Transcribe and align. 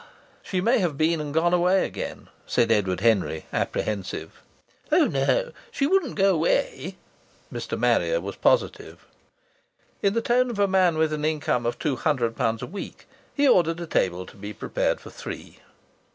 "She 0.41 0.61
may 0.61 0.79
have 0.79 0.97
been 0.97 1.21
and 1.21 1.31
gone 1.31 1.53
away 1.53 1.85
again," 1.85 2.27
said 2.47 2.71
Edward 2.71 3.01
Henry, 3.01 3.45
apprehensive. 3.53 4.41
"Oh, 4.91 5.05
no! 5.05 5.51
She 5.69 5.85
wouldn't 5.85 6.15
go 6.15 6.33
away." 6.33 6.95
Mr. 7.53 7.77
Marrier 7.77 8.19
was 8.19 8.35
positive. 8.35 9.05
In 10.01 10.15
the 10.15 10.21
tone 10.23 10.49
of 10.49 10.57
a 10.57 10.67
man 10.67 10.97
with 10.97 11.13
an 11.13 11.23
income 11.23 11.67
of 11.67 11.77
two 11.77 11.97
hundred 11.97 12.35
pounds 12.35 12.63
a 12.63 12.65
week 12.65 13.05
he 13.35 13.47
ordered 13.47 13.79
a 13.79 13.85
table 13.85 14.25
to 14.25 14.37
be 14.37 14.53
prepared 14.53 14.99
for 14.99 15.11
three. 15.11 15.59